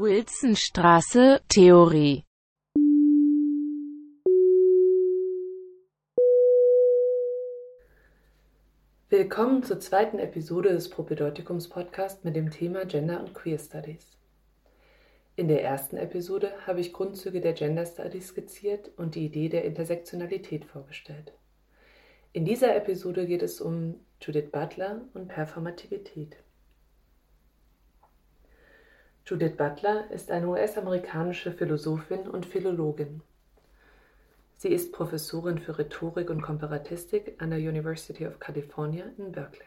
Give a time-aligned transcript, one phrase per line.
[0.00, 2.22] Wilsonstraße, Theorie
[9.08, 14.16] Willkommen zur zweiten Episode des Propedeutikums Podcast mit dem Thema Gender und Queer Studies.
[15.34, 19.64] In der ersten Episode habe ich Grundzüge der Gender Studies skizziert und die Idee der
[19.64, 21.32] Intersektionalität vorgestellt.
[22.32, 26.36] In dieser Episode geht es um Judith Butler und Performativität.
[29.28, 33.20] Judith Butler ist eine US-amerikanische Philosophin und Philologin.
[34.56, 39.66] Sie ist Professorin für Rhetorik und Komparatistik an der University of California in Berkeley.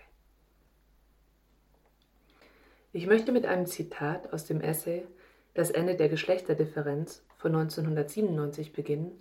[2.92, 5.06] Ich möchte mit einem Zitat aus dem Essay
[5.54, 9.12] Das Ende der Geschlechterdifferenz von 1997 beginnen,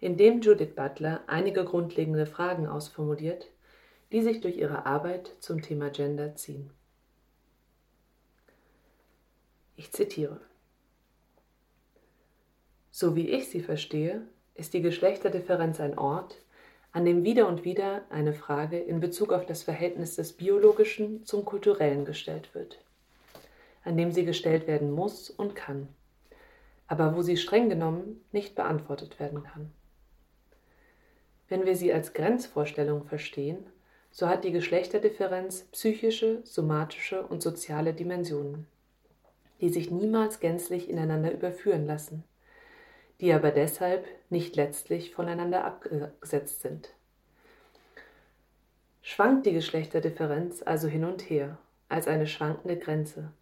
[0.00, 3.52] in dem Judith Butler einige grundlegende Fragen ausformuliert,
[4.10, 6.72] die sich durch ihre Arbeit zum Thema Gender ziehen.
[9.78, 10.40] Ich zitiere.
[12.90, 14.22] So wie ich sie verstehe,
[14.54, 16.40] ist die Geschlechterdifferenz ein Ort,
[16.92, 21.44] an dem wieder und wieder eine Frage in Bezug auf das Verhältnis des Biologischen zum
[21.44, 22.82] Kulturellen gestellt wird,
[23.84, 25.88] an dem sie gestellt werden muss und kann,
[26.86, 29.70] aber wo sie streng genommen nicht beantwortet werden kann.
[31.48, 33.66] Wenn wir sie als Grenzvorstellung verstehen,
[34.10, 38.66] so hat die Geschlechterdifferenz psychische, somatische und soziale Dimensionen
[39.60, 42.24] die sich niemals gänzlich ineinander überführen lassen,
[43.20, 46.90] die aber deshalb nicht letztlich voneinander abgesetzt sind.
[49.02, 53.32] Schwankt die Geschlechterdifferenz also hin und her, als eine schwankende Grenze,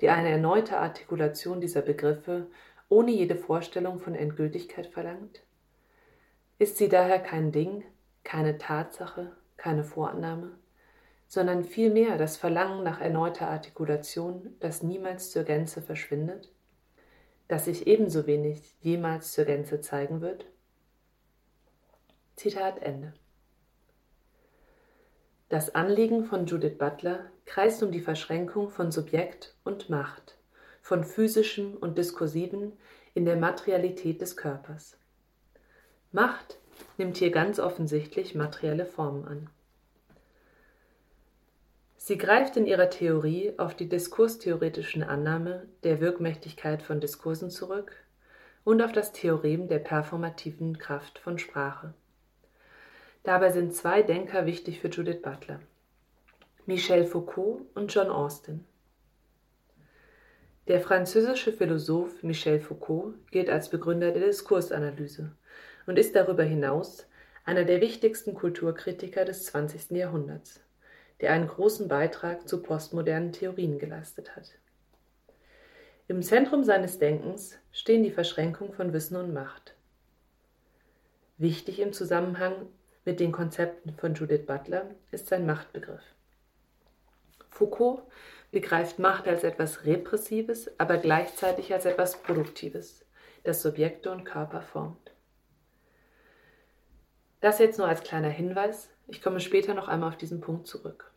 [0.00, 2.46] die eine erneute Artikulation dieser Begriffe
[2.88, 5.42] ohne jede Vorstellung von Endgültigkeit verlangt?
[6.58, 7.84] Ist sie daher kein Ding,
[8.24, 10.52] keine Tatsache, keine Vorannahme?
[11.30, 16.50] Sondern vielmehr das Verlangen nach erneuter Artikulation, das niemals zur Gänze verschwindet,
[17.46, 20.44] das sich ebenso wenig jemals zur Gänze zeigen wird?
[22.34, 23.14] Zitat Ende.
[25.48, 30.36] Das Anliegen von Judith Butler kreist um die Verschränkung von Subjekt und Macht,
[30.82, 32.72] von physischem und diskursiven
[33.14, 34.96] in der Materialität des Körpers.
[36.10, 36.58] Macht
[36.98, 39.50] nimmt hier ganz offensichtlich materielle Formen an.
[42.02, 47.92] Sie greift in ihrer Theorie auf die diskurstheoretischen Annahme der Wirkmächtigkeit von Diskursen zurück
[48.64, 51.92] und auf das Theorem der performativen Kraft von Sprache.
[53.22, 55.60] Dabei sind zwei Denker wichtig für Judith Butler:
[56.64, 58.64] Michel Foucault und John Austin.
[60.68, 65.32] Der französische Philosoph Michel Foucault gilt als Begründer der Diskursanalyse
[65.86, 67.06] und ist darüber hinaus
[67.44, 69.90] einer der wichtigsten Kulturkritiker des 20.
[69.90, 70.62] Jahrhunderts
[71.20, 74.52] der einen großen Beitrag zu postmodernen Theorien geleistet hat.
[76.08, 79.74] Im Zentrum seines Denkens stehen die Verschränkung von Wissen und Macht.
[81.38, 82.66] Wichtig im Zusammenhang
[83.04, 86.02] mit den Konzepten von Judith Butler ist sein Machtbegriff.
[87.48, 88.02] Foucault
[88.50, 93.06] begreift Macht als etwas Repressives, aber gleichzeitig als etwas Produktives,
[93.44, 95.12] das Subjekte und Körper formt.
[97.40, 101.09] Das jetzt nur als kleiner Hinweis, ich komme später noch einmal auf diesen Punkt zurück.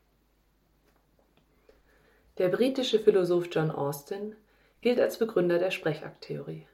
[2.39, 4.35] Der britische Philosoph John Austin
[4.81, 6.67] gilt als Begründer der Sprechakttheorie,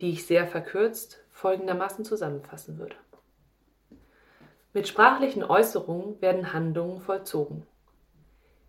[0.00, 2.96] die ich sehr verkürzt folgendermaßen zusammenfassen würde.
[4.72, 7.66] Mit sprachlichen Äußerungen werden Handlungen vollzogen.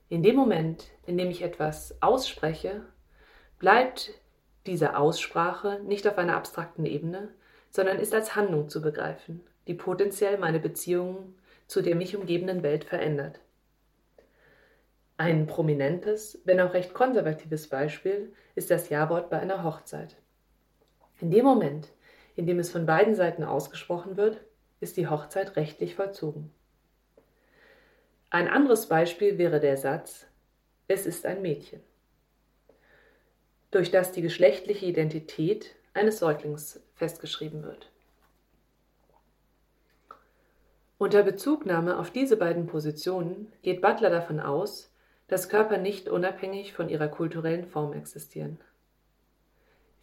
[0.10, 2.82] In dem Moment, in dem ich etwas ausspreche,
[3.58, 4.12] bleibt
[4.66, 7.34] diese Aussprache nicht auf einer abstrakten Ebene,
[7.70, 11.38] sondern ist als Handlung zu begreifen, die potenziell meine Beziehungen
[11.68, 13.40] zu der mich umgebenden Welt verändert.
[15.18, 20.16] Ein prominentes, wenn auch recht konservatives Beispiel ist das Ja-Wort bei einer Hochzeit.
[21.20, 21.92] In dem Moment,
[22.36, 24.42] in dem es von beiden Seiten ausgesprochen wird,
[24.80, 26.52] ist die Hochzeit rechtlich vollzogen.
[28.32, 30.26] Ein anderes Beispiel wäre der Satz
[30.88, 31.82] Es ist ein Mädchen,
[33.70, 37.92] durch das die geschlechtliche Identität eines Säuglings festgeschrieben wird.
[40.98, 44.93] Unter Bezugnahme auf diese beiden Positionen geht Butler davon aus,
[45.34, 48.60] dass Körper nicht unabhängig von ihrer kulturellen Form existieren.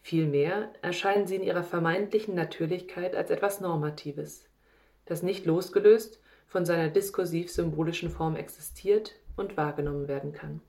[0.01, 4.49] Vielmehr erscheinen sie in ihrer vermeintlichen Natürlichkeit als etwas Normatives,
[5.05, 10.59] das nicht losgelöst von seiner diskursiv-symbolischen Form existiert und wahrgenommen werden kann.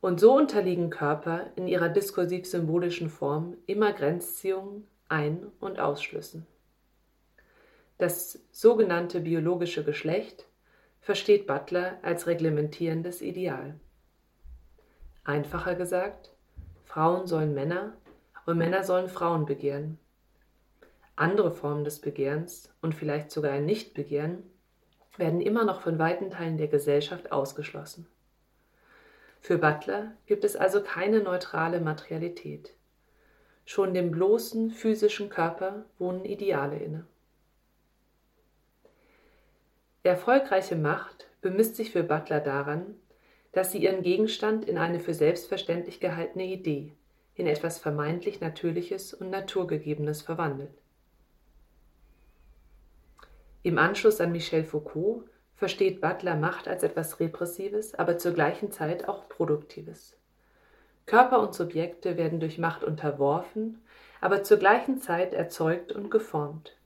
[0.00, 6.46] Und so unterliegen Körper in ihrer diskursiv-symbolischen Form immer Grenzziehungen, Ein- und Ausschlüssen.
[7.98, 10.46] Das sogenannte biologische Geschlecht
[11.00, 13.78] versteht Butler als reglementierendes Ideal.
[15.24, 16.30] Einfacher gesagt,
[16.84, 17.94] Frauen sollen Männer
[18.46, 19.98] und Männer sollen Frauen begehren.
[21.16, 24.42] Andere Formen des Begehrens und vielleicht sogar ein Nichtbegehren
[25.16, 28.06] werden immer noch von weiten Teilen der Gesellschaft ausgeschlossen.
[29.40, 32.74] Für Butler gibt es also keine neutrale Materialität.
[33.64, 37.06] Schon dem bloßen physischen Körper wohnen Ideale inne.
[40.02, 42.96] Erfolgreiche Macht bemisst sich für Butler daran,
[43.52, 46.92] dass sie ihren Gegenstand in eine für selbstverständlich gehaltene Idee,
[47.34, 50.72] in etwas vermeintlich Natürliches und Naturgegebenes verwandelt.
[53.62, 55.24] Im Anschluss an Michel Foucault
[55.54, 60.16] versteht Butler Macht als etwas Repressives, aber zur gleichen Zeit auch Produktives.
[61.04, 63.82] Körper und Subjekte werden durch Macht unterworfen,
[64.22, 66.79] aber zur gleichen Zeit erzeugt und geformt.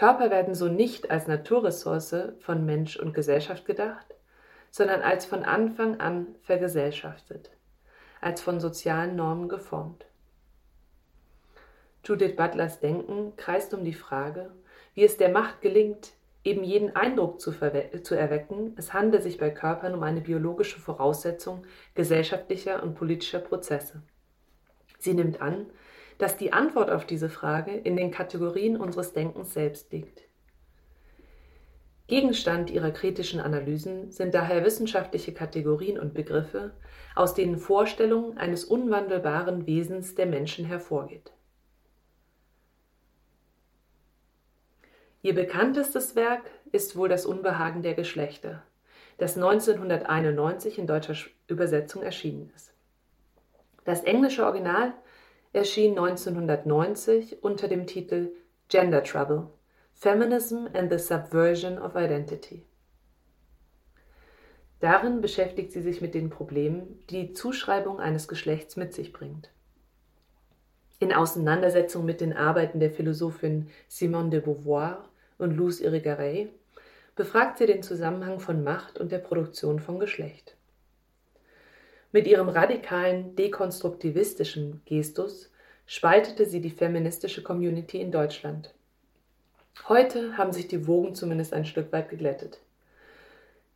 [0.00, 4.06] Körper werden so nicht als Naturressource von Mensch und Gesellschaft gedacht,
[4.70, 7.50] sondern als von Anfang an vergesellschaftet,
[8.22, 10.06] als von sozialen Normen geformt.
[12.02, 14.50] Judith Butlers Denken kreist um die Frage,
[14.94, 16.14] wie es der Macht gelingt,
[16.44, 21.66] eben jeden Eindruck zu, zu, erwecken, es handle sich bei Körpern um eine biologische Voraussetzung
[21.94, 24.00] gesellschaftlicher und politischer Prozesse.
[24.98, 25.66] Sie nimmt an,
[26.20, 30.22] dass die Antwort auf diese Frage in den Kategorien unseres Denkens selbst liegt.
[32.08, 36.72] Gegenstand ihrer kritischen Analysen sind daher wissenschaftliche Kategorien und Begriffe,
[37.14, 41.32] aus denen Vorstellungen eines unwandelbaren Wesens der Menschen hervorgeht.
[45.22, 46.42] Ihr bekanntestes Werk
[46.72, 48.62] ist wohl das Unbehagen der Geschlechter,
[49.16, 51.14] das 1991 in deutscher
[51.46, 52.74] Übersetzung erschienen ist.
[53.84, 54.92] Das englische Original
[55.52, 58.32] erschien 1990 unter dem Titel
[58.68, 59.48] Gender Trouble
[59.92, 62.64] Feminism and the Subversion of Identity.
[64.78, 69.50] Darin beschäftigt sie sich mit den Problemen, die die Zuschreibung eines Geschlechts mit sich bringt.
[71.00, 76.48] In Auseinandersetzung mit den Arbeiten der Philosophin Simone de Beauvoir und Luz Irigaray
[77.16, 80.56] befragt sie den Zusammenhang von Macht und der Produktion von Geschlecht.
[82.12, 85.52] Mit ihrem radikalen, dekonstruktivistischen Gestus
[85.86, 88.74] spaltete sie die feministische Community in Deutschland.
[89.88, 92.58] Heute haben sich die Wogen zumindest ein Stück weit geglättet.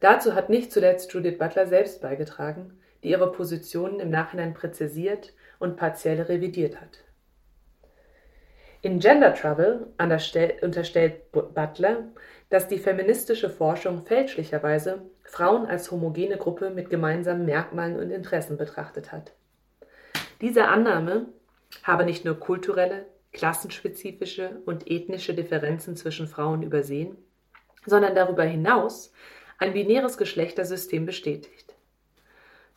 [0.00, 5.76] Dazu hat nicht zuletzt Judith Butler selbst beigetragen, die ihre Positionen im Nachhinein präzisiert und
[5.76, 7.04] partiell revidiert hat.
[8.84, 9.86] In Gender Trouble
[10.60, 12.04] unterstellt Butler,
[12.50, 19.10] dass die feministische Forschung fälschlicherweise Frauen als homogene Gruppe mit gemeinsamen Merkmalen und Interessen betrachtet
[19.10, 19.32] hat.
[20.42, 21.28] Diese Annahme
[21.82, 27.16] habe nicht nur kulturelle, klassenspezifische und ethnische Differenzen zwischen Frauen übersehen,
[27.86, 29.14] sondern darüber hinaus
[29.56, 31.74] ein binäres Geschlechtersystem bestätigt.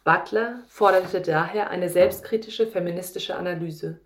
[0.06, 4.00] Butler forderte daher eine selbstkritische feministische Analyse,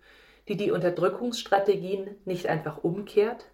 [0.48, 3.46] die die Unterdrückungsstrategien nicht einfach umkehrt,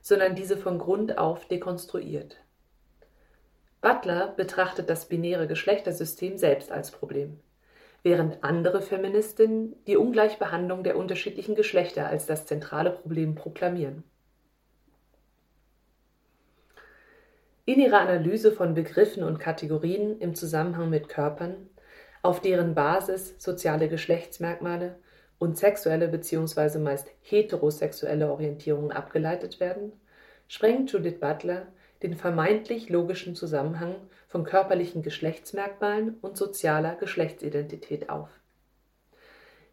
[0.00, 2.36] sondern diese von Grund auf dekonstruiert.
[3.80, 7.40] Butler betrachtet das binäre Geschlechtersystem selbst als Problem
[8.06, 14.04] während andere Feministinnen die Ungleichbehandlung der unterschiedlichen Geschlechter als das zentrale Problem proklamieren.
[17.64, 21.68] In ihrer Analyse von Begriffen und Kategorien im Zusammenhang mit Körpern,
[22.22, 25.00] auf deren Basis soziale Geschlechtsmerkmale
[25.38, 26.78] und sexuelle bzw.
[26.78, 29.92] meist heterosexuelle Orientierungen abgeleitet werden,
[30.48, 31.66] sprengt Judith Butler
[32.02, 33.96] den vermeintlich logischen Zusammenhang
[34.28, 38.28] von körperlichen Geschlechtsmerkmalen und sozialer Geschlechtsidentität auf.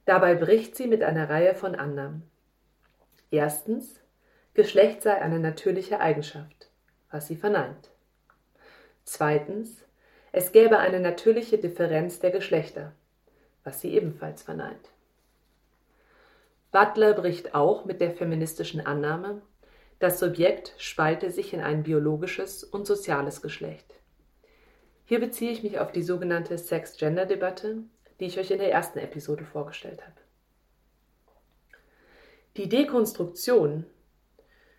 [0.06, 2.24] Dabei bricht sie mit einer Reihe von Annahmen.
[3.32, 4.00] Erstens,
[4.54, 6.70] Geschlecht sei eine natürliche Eigenschaft,
[7.10, 7.90] was sie verneint.
[9.04, 9.84] Zweitens,
[10.32, 12.94] es gäbe eine natürliche Differenz der Geschlechter,
[13.64, 14.93] was sie ebenfalls verneint.
[16.74, 19.44] Butler bricht auch mit der feministischen Annahme,
[20.00, 23.94] das Subjekt spalte sich in ein biologisches und soziales Geschlecht.
[25.06, 27.84] Hier beziehe ich mich auf die sogenannte Sex-Gender-Debatte,
[28.20, 30.20] die ich euch in der ersten Episode vorgestellt habe.
[32.58, 33.86] Die Dekonstruktion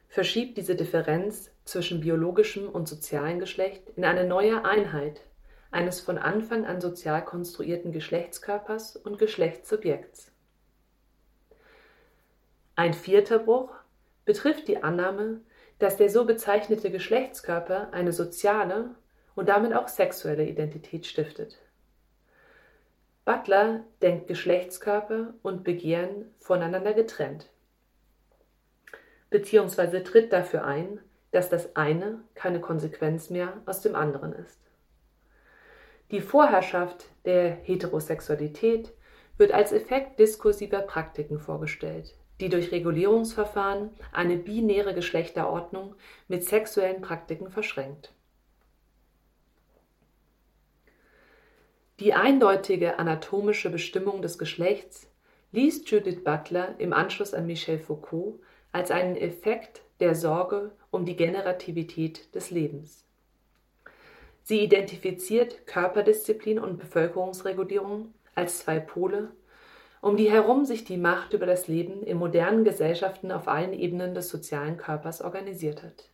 [0.09, 5.21] verschiebt diese Differenz zwischen biologischem und sozialem Geschlecht in eine neue Einheit
[5.71, 10.34] eines von Anfang an sozial konstruierten Geschlechtskörpers und Geschlechtssubjekts.
[12.77, 13.73] Ein vierter Bruch
[14.25, 15.41] betrifft die Annahme,
[15.79, 18.91] dass der so bezeichnete Geschlechtskörper eine soziale
[19.35, 21.59] und damit auch sexuelle Identität stiftet.
[23.25, 27.49] Butler denkt Geschlechtskörper und Begehren voneinander getrennt,
[29.31, 31.01] beziehungsweise tritt dafür ein,
[31.31, 34.61] dass das eine keine Konsequenz mehr aus dem anderen ist.
[36.11, 38.93] Die Vorherrschaft der Heterosexualität
[39.39, 45.95] wird als Effekt diskursiver Praktiken vorgestellt, die durch Regulierungsverfahren eine binäre Geschlechterordnung
[46.29, 48.13] mit sexuellen Praktiken verschränkt.
[52.01, 55.09] Die eindeutige anatomische Bestimmung des Geschlechts
[55.53, 58.41] liest Judith Butler im Anschluss an Michel Foucault
[58.73, 63.05] als einen Effekt der Sorge um die Generativität des Lebens.
[64.43, 69.31] Sie identifiziert Körperdisziplin und Bevölkerungsregulierung als zwei Pole,
[70.05, 74.15] um die herum sich die Macht über das Leben in modernen Gesellschaften auf allen Ebenen
[74.15, 76.11] des sozialen Körpers organisiert hat.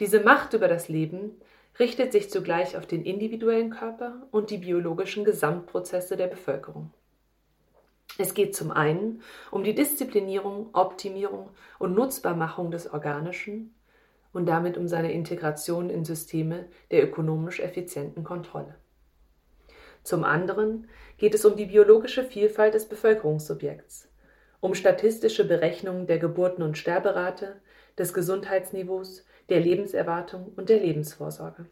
[0.00, 1.32] Diese Macht über das Leben
[1.78, 6.94] richtet sich zugleich auf den individuellen Körper und die biologischen Gesamtprozesse der Bevölkerung.
[8.16, 9.20] Es geht zum einen
[9.50, 13.74] um die Disziplinierung, Optimierung und Nutzbarmachung des Organischen
[14.32, 18.76] und damit um seine Integration in Systeme der ökonomisch effizienten Kontrolle.
[20.06, 20.86] Zum anderen
[21.18, 24.08] geht es um die biologische Vielfalt des Bevölkerungssubjekts,
[24.60, 27.56] um statistische Berechnungen der Geburten- und Sterberate,
[27.98, 31.66] des Gesundheitsniveaus, der Lebenserwartung und der Lebensvorsorge.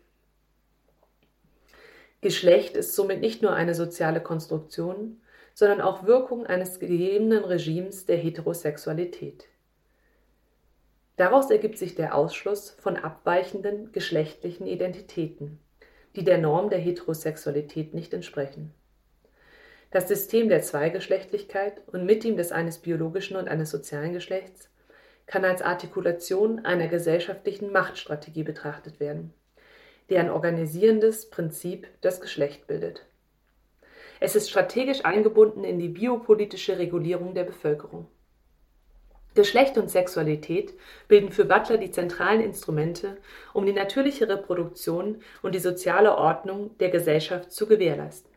[2.22, 5.20] Geschlecht ist somit nicht nur eine soziale Konstruktion,
[5.54, 9.44] sondern auch Wirkung eines gegebenen Regimes der Heterosexualität.
[11.16, 15.60] Daraus ergibt sich der Ausschluss von abweichenden geschlechtlichen Identitäten,
[16.16, 18.72] die der Norm der Heterosexualität nicht entsprechen.
[19.90, 24.68] Das System der Zweigeschlechtlichkeit und mit ihm des eines biologischen und eines sozialen Geschlechts
[25.26, 29.32] kann als Artikulation einer gesellschaftlichen Machtstrategie betrachtet werden,
[30.10, 33.06] deren organisierendes Prinzip das Geschlecht bildet.
[34.20, 38.06] Es ist strategisch eingebunden in die biopolitische Regulierung der Bevölkerung.
[39.34, 40.74] Geschlecht und Sexualität
[41.08, 43.16] bilden für Butler die zentralen Instrumente,
[43.52, 48.32] um die natürliche Reproduktion und die soziale Ordnung der Gesellschaft zu gewährleisten.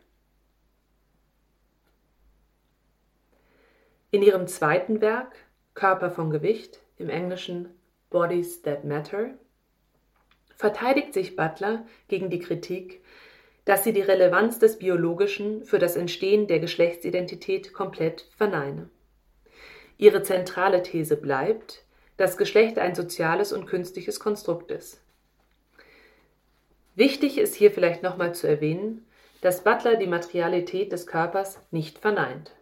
[4.10, 5.36] In ihrem zweiten Werk
[5.74, 7.68] Körper von Gewicht, im Englischen
[8.10, 9.34] Bodies That Matter,
[10.56, 13.04] verteidigt sich Butler gegen die Kritik,
[13.64, 18.90] dass sie die Relevanz des Biologischen für das Entstehen der Geschlechtsidentität komplett verneine.
[19.98, 21.82] Ihre zentrale These bleibt,
[22.16, 25.00] dass Geschlecht ein soziales und künstliches Konstrukt ist.
[26.94, 29.04] Wichtig ist hier vielleicht nochmal zu erwähnen,
[29.40, 32.52] dass Butler die Materialität des Körpers nicht verneint.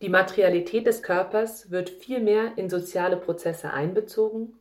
[0.00, 4.56] Die Materialität des Körpers wird vielmehr in soziale Prozesse einbezogen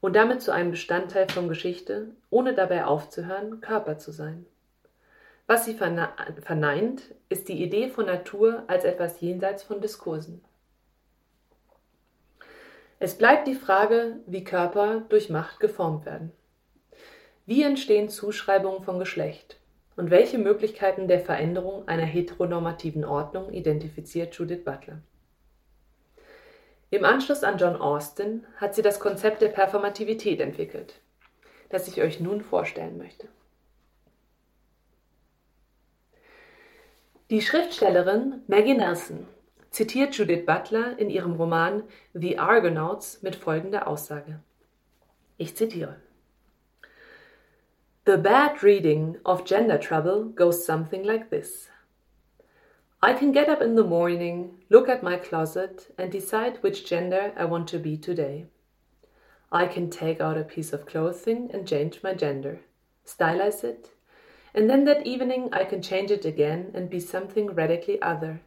[0.00, 4.46] und damit zu einem Bestandteil von Geschichte, ohne dabei aufzuhören, Körper zu sein.
[5.48, 10.44] Was sie verneint, ist die Idee von Natur als etwas jenseits von Diskursen.
[13.00, 16.32] Es bleibt die Frage, wie Körper durch Macht geformt werden.
[17.46, 19.60] Wie entstehen Zuschreibungen von Geschlecht?
[19.96, 25.00] Und welche Möglichkeiten der Veränderung einer heteronormativen Ordnung identifiziert Judith Butler?
[26.90, 31.00] Im Anschluss an John Austin hat sie das Konzept der Performativität entwickelt,
[31.68, 33.28] das ich euch nun vorstellen möchte.
[37.30, 39.26] Die Schriftstellerin Maggie Nelson
[39.72, 41.84] zitiert Judith Butler in ihrem Roman
[42.14, 44.40] The Argonauts mit folgender Aussage.
[45.36, 45.96] Ich zitiere.
[48.04, 51.68] The bad reading of gender trouble goes something like this.
[53.02, 57.32] I can get up in the morning, look at my closet, and decide which gender
[57.36, 58.46] I want to be today.
[59.52, 62.60] I can take out a piece of clothing and change my gender,
[63.06, 63.90] stylize it,
[64.52, 68.40] and then that evening I can change it again and be something radically other.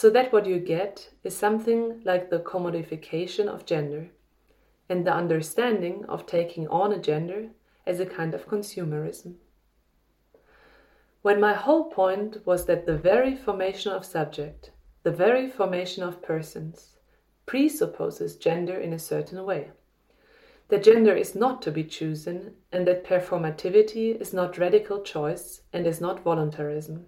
[0.00, 4.08] So that what you get is something like the commodification of gender,
[4.88, 7.50] and the understanding of taking on a gender
[7.86, 9.34] as a kind of consumerism.
[11.20, 14.70] When my whole point was that the very formation of subject,
[15.02, 16.96] the very formation of persons,
[17.44, 19.68] presupposes gender in a certain way
[20.68, 25.86] that gender is not to be chosen, and that performativity is not radical choice and
[25.86, 27.04] is not voluntarism.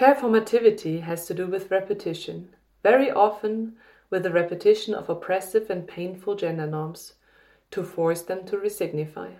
[0.00, 3.76] Performativity has to do with repetition, very often
[4.08, 7.16] with the repetition of oppressive and painful gender norms
[7.70, 9.32] to force them to resignify.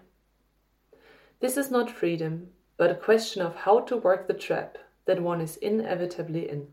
[1.41, 4.77] This is not freedom, but a question of how to work the trap
[5.07, 6.67] that one is inevitably in.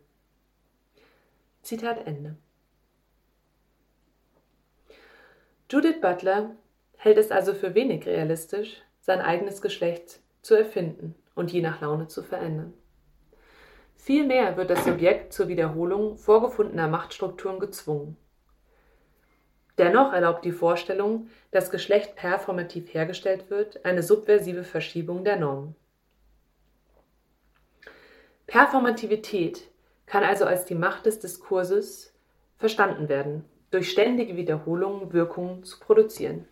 [1.64, 2.36] Zitat Ende.
[5.70, 6.58] Judith Butler
[6.98, 12.10] hält es also für wenig realistisch, sein eigenes Geschlecht zu erfinden und je nach Laune
[12.10, 12.74] zu verändern.
[14.08, 18.16] Vielmehr wird das Subjekt zur Wiederholung vorgefundener Machtstrukturen gezwungen.
[19.78, 25.76] Dennoch erlaubt die Vorstellung, dass Geschlecht performativ hergestellt wird, eine subversive Verschiebung der Normen.
[28.46, 29.70] Performativität
[30.06, 32.14] kann also als die Macht des Diskurses
[32.56, 36.48] verstanden werden, durch ständige Wiederholungen Wirkungen zu produzieren.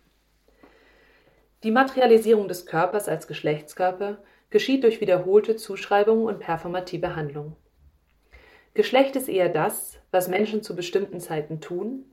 [1.62, 4.18] Die Materialisierung des Körpers als Geschlechtskörper
[4.50, 7.56] geschieht durch wiederholte Zuschreibungen und performative Handlungen.
[8.74, 12.04] Geschlecht ist eher das, was Menschen zu bestimmten Zeiten tun,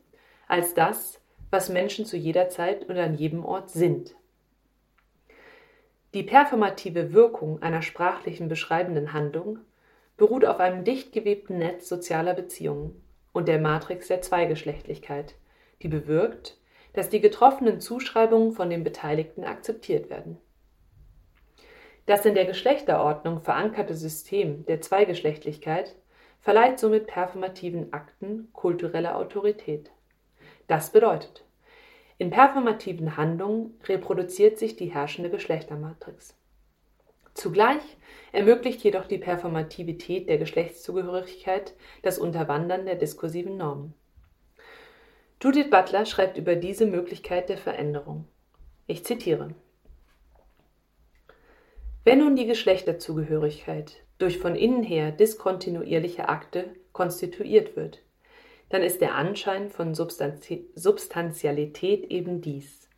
[0.47, 1.19] als das,
[1.51, 4.15] was Menschen zu jeder Zeit und an jedem Ort sind.
[6.13, 9.59] Die performative Wirkung einer sprachlichen beschreibenden Handlung
[10.15, 15.35] beruht auf einem dicht gewebten Netz sozialer Beziehungen und der Matrix der Zweigeschlechtlichkeit,
[15.81, 16.57] die bewirkt,
[16.93, 20.37] dass die getroffenen Zuschreibungen von den Beteiligten akzeptiert werden.
[22.05, 25.95] Das in der Geschlechterordnung verankerte System der Zweigeschlechtlichkeit
[26.41, 29.91] verleiht somit performativen Akten kulturelle Autorität.
[30.67, 31.45] Das bedeutet,
[32.17, 36.35] in performativen Handlungen reproduziert sich die herrschende Geschlechtermatrix.
[37.33, 37.81] Zugleich
[38.31, 43.93] ermöglicht jedoch die Performativität der Geschlechtszugehörigkeit das Unterwandern der diskursiven Normen.
[45.41, 48.27] Judith Butler schreibt über diese Möglichkeit der Veränderung.
[48.87, 49.55] Ich zitiere.
[52.05, 58.01] Wenn nun die Geschlechterzugehörigkeit durch von innen her diskontinuierliche Akte konstituiert wird,
[58.67, 62.89] dann ist der Anschein von Substanzi Substantialität eben dies.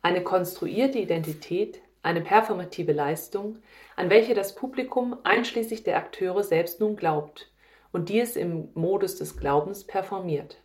[0.00, 3.58] Eine konstruierte Identität, eine performative Leistung,
[3.96, 7.52] an welche das Publikum einschließlich der Akteure selbst nun glaubt
[7.92, 10.62] und die es im Modus des Glaubens performiert.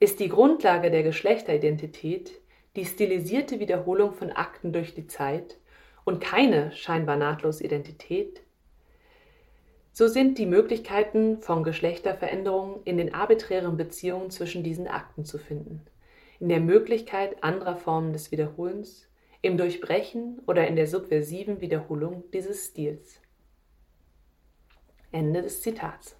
[0.00, 2.32] Ist die Grundlage der Geschlechteridentität
[2.74, 5.58] die stilisierte Wiederholung von Akten durch die Zeit
[6.06, 8.40] und keine scheinbar nahtlose Identität,
[9.92, 15.84] so sind die Möglichkeiten von Geschlechterveränderungen in den arbiträren Beziehungen zwischen diesen Akten zu finden,
[16.38, 19.08] in der Möglichkeit anderer Formen des Wiederholens,
[19.42, 23.20] im Durchbrechen oder in der subversiven Wiederholung dieses Stils.
[25.10, 26.16] Ende des Zitats.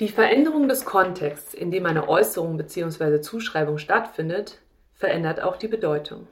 [0.00, 3.20] Die Veränderung des Kontexts, in dem eine Äußerung bzw.
[3.20, 4.62] Zuschreibung stattfindet,
[4.94, 6.28] verändert auch die Bedeutung.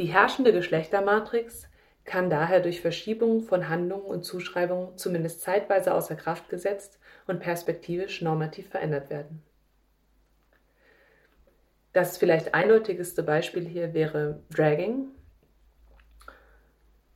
[0.00, 1.68] Die herrschende Geschlechtermatrix
[2.06, 8.22] kann daher durch Verschiebung von Handlungen und Zuschreibungen zumindest zeitweise außer Kraft gesetzt und perspektivisch
[8.22, 9.42] normativ verändert werden.
[11.92, 15.08] Das vielleicht eindeutigste Beispiel hier wäre Dragging.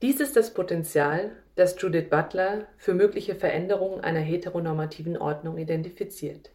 [0.03, 6.51] Dies ist das Potenzial, das Judith Butler für mögliche Veränderungen einer heteronormativen Ordnung identifiziert.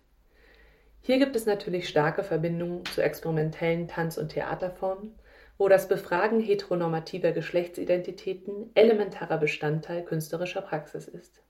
[1.02, 5.16] Hier gibt es natürlich starke Verbindungen zu experimentellen Tanz- und Theaterformen,
[5.60, 11.44] wo das Befragen heteronormativer Geschlechtsidentitäten elementarer Bestandteil künstlerischer Praxis ist.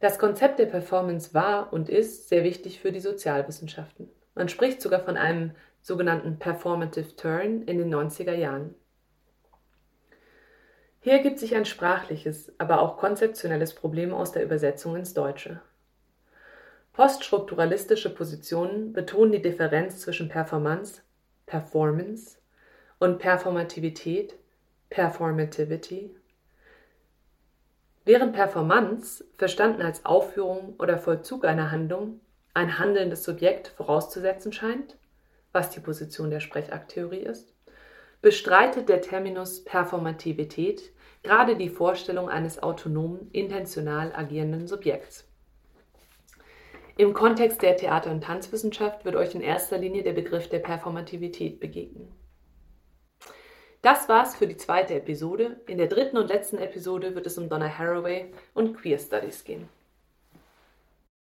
[0.00, 4.10] Das Konzept der Performance war und ist sehr wichtig für die Sozialwissenschaften.
[4.34, 8.74] Man spricht sogar von einem sogenannten Performative Turn in den 90er Jahren.
[11.00, 15.60] Hier ergibt sich ein sprachliches, aber auch konzeptionelles Problem aus der Übersetzung ins Deutsche.
[16.96, 21.02] Poststrukturalistische Positionen betonen die Differenz zwischen Performance
[21.44, 22.38] (Performance)
[22.98, 24.34] und Performativität
[24.88, 26.16] (Performativity).
[28.06, 32.20] Während Performance, verstanden als Aufführung oder Vollzug einer Handlung,
[32.54, 34.96] ein handelndes Subjekt vorauszusetzen scheint
[35.52, 37.52] (was die Position der Sprechakttheorie ist),
[38.22, 45.25] bestreitet der Terminus Performativität gerade die Vorstellung eines autonomen, intentional agierenden Subjekts
[46.96, 51.60] im Kontext der Theater- und Tanzwissenschaft wird euch in erster Linie der Begriff der Performativität
[51.60, 52.10] begegnen.
[53.82, 55.60] Das war's für die zweite Episode.
[55.66, 59.68] In der dritten und letzten Episode wird es um Donna Haraway und Queer Studies gehen.